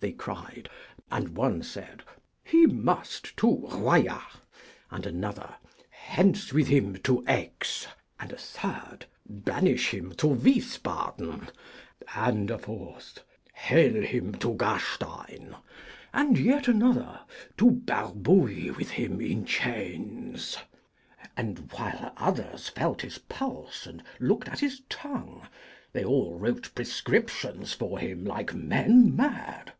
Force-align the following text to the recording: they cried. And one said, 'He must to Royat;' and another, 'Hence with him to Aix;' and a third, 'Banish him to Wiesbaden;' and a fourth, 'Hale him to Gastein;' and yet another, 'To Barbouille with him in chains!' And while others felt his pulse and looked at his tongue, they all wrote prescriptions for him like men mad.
they 0.00 0.12
cried. 0.12 0.66
And 1.10 1.36
one 1.36 1.62
said, 1.62 2.02
'He 2.42 2.64
must 2.64 3.36
to 3.36 3.66
Royat;' 3.70 4.40
and 4.90 5.04
another, 5.04 5.56
'Hence 5.90 6.54
with 6.54 6.68
him 6.68 6.94
to 7.02 7.22
Aix;' 7.28 7.86
and 8.18 8.32
a 8.32 8.38
third, 8.38 9.04
'Banish 9.28 9.92
him 9.92 10.12
to 10.14 10.26
Wiesbaden;' 10.26 11.50
and 12.16 12.50
a 12.50 12.56
fourth, 12.58 13.22
'Hale 13.52 14.02
him 14.02 14.32
to 14.36 14.54
Gastein;' 14.54 15.56
and 16.14 16.38
yet 16.38 16.66
another, 16.66 17.20
'To 17.58 17.70
Barbouille 17.70 18.74
with 18.78 18.92
him 18.92 19.20
in 19.20 19.44
chains!' 19.44 20.56
And 21.36 21.70
while 21.72 22.14
others 22.16 22.70
felt 22.70 23.02
his 23.02 23.18
pulse 23.18 23.86
and 23.86 24.02
looked 24.18 24.48
at 24.48 24.60
his 24.60 24.80
tongue, 24.88 25.46
they 25.92 26.02
all 26.06 26.38
wrote 26.38 26.74
prescriptions 26.74 27.74
for 27.74 27.98
him 27.98 28.24
like 28.24 28.54
men 28.54 29.14
mad. 29.14 29.74